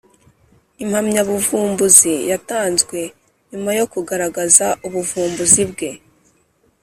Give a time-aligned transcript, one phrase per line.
[0.83, 2.97] impamyabuvumbuzi yatanzwe
[3.49, 5.89] nyuma yokugaragaza ubuvumbuzi bwe